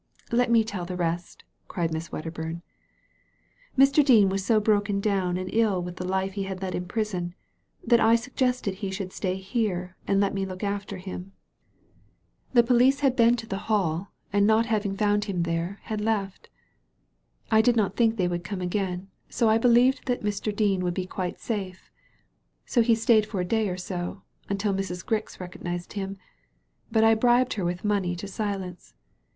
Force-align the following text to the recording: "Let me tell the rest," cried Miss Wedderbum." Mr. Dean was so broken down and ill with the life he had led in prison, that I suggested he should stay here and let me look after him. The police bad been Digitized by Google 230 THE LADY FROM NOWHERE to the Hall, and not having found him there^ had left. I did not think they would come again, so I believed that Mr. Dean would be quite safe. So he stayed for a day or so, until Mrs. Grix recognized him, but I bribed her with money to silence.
"Let 0.31 0.49
me 0.49 0.63
tell 0.63 0.83
the 0.83 0.95
rest," 0.95 1.43
cried 1.67 1.93
Miss 1.93 2.09
Wedderbum." 2.11 2.63
Mr. 3.77 4.03
Dean 4.03 4.29
was 4.29 4.43
so 4.43 4.59
broken 4.59 4.99
down 4.99 5.37
and 5.37 5.47
ill 5.53 5.79
with 5.79 5.97
the 5.97 6.07
life 6.07 6.33
he 6.33 6.41
had 6.41 6.59
led 6.63 6.73
in 6.73 6.87
prison, 6.87 7.35
that 7.85 7.99
I 7.99 8.15
suggested 8.15 8.73
he 8.73 8.89
should 8.89 9.13
stay 9.13 9.35
here 9.35 9.95
and 10.07 10.19
let 10.19 10.33
me 10.33 10.43
look 10.43 10.63
after 10.63 10.97
him. 10.97 11.33
The 12.51 12.63
police 12.63 13.01
bad 13.01 13.15
been 13.15 13.35
Digitized 13.35 13.49
by 13.49 13.57
Google 13.57 13.67
230 13.77 13.77
THE 13.77 13.77
LADY 13.77 13.77
FROM 13.77 13.85
NOWHERE 13.85 14.01
to 14.01 14.05
the 14.07 14.07
Hall, 14.07 14.11
and 14.33 14.47
not 14.47 14.65
having 14.65 14.97
found 14.97 15.25
him 15.25 15.43
there^ 15.43 15.77
had 15.83 16.01
left. 16.01 16.49
I 17.51 17.61
did 17.61 17.75
not 17.75 17.95
think 17.95 18.17
they 18.17 18.27
would 18.27 18.43
come 18.43 18.61
again, 18.61 19.07
so 19.29 19.49
I 19.49 19.59
believed 19.59 20.07
that 20.07 20.23
Mr. 20.23 20.55
Dean 20.55 20.83
would 20.83 20.95
be 20.95 21.05
quite 21.05 21.39
safe. 21.39 21.91
So 22.65 22.81
he 22.81 22.95
stayed 22.95 23.27
for 23.27 23.39
a 23.39 23.45
day 23.45 23.69
or 23.69 23.77
so, 23.77 24.23
until 24.49 24.73
Mrs. 24.73 25.05
Grix 25.05 25.39
recognized 25.39 25.93
him, 25.93 26.17
but 26.91 27.03
I 27.03 27.13
bribed 27.13 27.53
her 27.53 27.63
with 27.63 27.85
money 27.85 28.15
to 28.15 28.27
silence. 28.27 28.95